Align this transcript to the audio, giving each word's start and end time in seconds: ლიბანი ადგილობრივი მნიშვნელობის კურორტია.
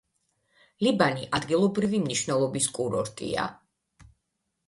ლიბანი 0.85 1.27
ადგილობრივი 1.39 2.01
მნიშვნელობის 2.05 2.69
კურორტია. 2.77 3.45